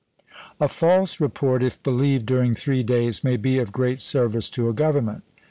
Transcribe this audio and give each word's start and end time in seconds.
"A 0.59 0.67
false 0.67 1.19
report, 1.19 1.61
if 1.61 1.83
believed 1.83 2.25
during 2.25 2.55
three 2.55 2.81
days, 2.81 3.23
may 3.23 3.37
be 3.37 3.59
of 3.59 3.71
great 3.71 4.01
service 4.01 4.49
to 4.49 4.67
a 4.67 4.73
government." 4.73 5.21